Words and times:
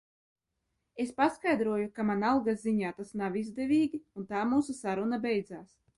Es 1.03 1.11
paskaidroju, 1.19 1.91
ka 1.99 2.07
man 2.11 2.25
algas 2.31 2.63
ziņā 2.69 2.95
tas 3.01 3.13
nav 3.23 3.37
izdevīgi 3.43 4.01
un 4.23 4.29
tā 4.33 4.45
mūsu 4.55 4.77
saruna 4.79 5.25
beidzās. 5.29 5.71